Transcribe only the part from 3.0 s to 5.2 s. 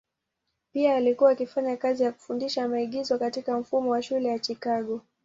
katika mfumo wa shule ya Chicago.